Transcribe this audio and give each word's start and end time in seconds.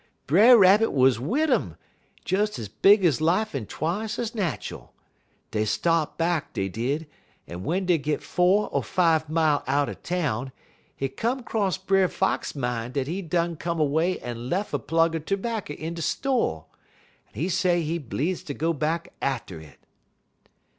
"Brer 0.25 0.57
Rabbit 0.57 0.93
wuz 0.93 1.19
wid 1.19 1.51
'em, 1.51 1.75
des 2.25 2.41
ez 2.59 2.67
big 2.67 3.05
ez 3.05 3.21
life 3.21 3.53
un 3.53 3.67
twice 3.67 4.17
ez 4.17 4.31
natchul. 4.33 4.89
Dey 5.51 5.63
start 5.63 6.17
back, 6.17 6.53
dey 6.53 6.69
did, 6.69 7.05
un 7.47 7.57
w'en 7.59 7.85
dey 7.85 7.99
git 7.99 8.23
four 8.23 8.71
er 8.75 8.81
five 8.81 9.29
mile 9.29 9.63
out 9.67 9.89
er 9.89 9.93
town, 9.93 10.51
hit 10.95 11.17
come 11.17 11.43
'cross 11.43 11.77
Brer 11.77 12.07
Fox 12.07 12.55
min' 12.55 12.93
dat 12.93 13.05
he 13.05 13.21
done 13.21 13.55
come 13.57 13.79
away 13.79 14.19
un 14.21 14.49
lef' 14.49 14.73
a 14.73 14.79
plug 14.79 15.13
er 15.13 15.19
terbacker 15.19 15.75
in 15.77 15.93
de 15.93 16.01
sto', 16.01 16.65
en 17.27 17.33
he 17.35 17.47
say 17.47 17.83
he 17.83 17.99
bleeze 17.99 18.43
ter 18.43 18.55
go 18.55 18.73
back 18.73 19.13
atter 19.21 19.59
it. 19.61 19.77